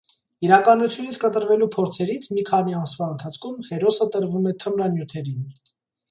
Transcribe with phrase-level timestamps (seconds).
[0.45, 5.45] Իրականությունից կտրվելու փորձերից, մի քանի ամսվա ընթացքում, հերոսը տրվում է թմրանյութերին։